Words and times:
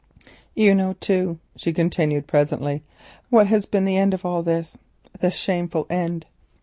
"You 0.55 0.73
know, 0.73 0.93
too," 0.93 1.37
she 1.55 1.71
continued 1.73 2.25
presently, 2.25 2.81
"what 3.29 3.45
has 3.45 3.67
been 3.67 3.85
the 3.85 3.97
end 3.97 4.15
of 4.15 4.25
all 4.25 4.41
this, 4.41 4.75
the 5.19 5.29
shameful 5.29 5.85
end. 5.91 6.25